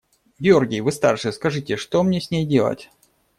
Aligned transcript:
–Георгий, 0.39 0.81
вы 0.81 0.91
старше, 0.93 1.31
скажите, 1.31 1.75
что 1.77 2.01
мне 2.01 2.19
с 2.19 2.31
ней 2.31 2.43
делать? 2.47 2.89